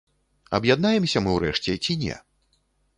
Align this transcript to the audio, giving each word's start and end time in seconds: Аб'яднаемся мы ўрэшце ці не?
Аб'яднаемся 0.59 1.23
мы 1.27 1.37
ўрэшце 1.37 1.79
ці 1.85 2.01
не? 2.05 2.15